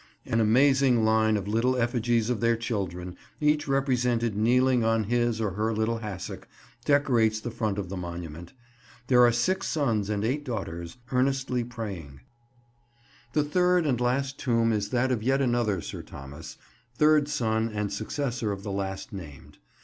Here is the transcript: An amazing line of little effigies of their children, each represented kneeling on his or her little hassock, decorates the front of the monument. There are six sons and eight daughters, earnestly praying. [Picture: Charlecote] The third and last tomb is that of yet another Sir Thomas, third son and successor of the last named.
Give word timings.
An 0.25 0.41
amazing 0.41 1.05
line 1.05 1.37
of 1.37 1.47
little 1.47 1.75
effigies 1.77 2.31
of 2.31 2.39
their 2.39 2.57
children, 2.57 3.15
each 3.39 3.67
represented 3.67 4.35
kneeling 4.35 4.83
on 4.83 5.03
his 5.03 5.39
or 5.39 5.51
her 5.51 5.71
little 5.73 5.99
hassock, 5.99 6.47
decorates 6.85 7.39
the 7.39 7.51
front 7.51 7.77
of 7.77 7.89
the 7.89 7.97
monument. 7.97 8.53
There 9.05 9.23
are 9.23 9.31
six 9.31 9.67
sons 9.67 10.09
and 10.09 10.25
eight 10.25 10.43
daughters, 10.43 10.97
earnestly 11.11 11.63
praying. 11.63 12.21
[Picture: 12.21 13.03
Charlecote] 13.03 13.33
The 13.33 13.43
third 13.43 13.85
and 13.85 14.01
last 14.01 14.39
tomb 14.39 14.73
is 14.73 14.89
that 14.89 15.11
of 15.11 15.21
yet 15.21 15.39
another 15.39 15.81
Sir 15.81 16.01
Thomas, 16.01 16.57
third 16.95 17.27
son 17.27 17.69
and 17.69 17.93
successor 17.93 18.51
of 18.51 18.63
the 18.63 18.71
last 18.71 19.13
named. 19.13 19.59